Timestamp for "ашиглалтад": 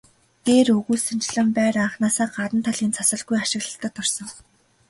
3.39-3.93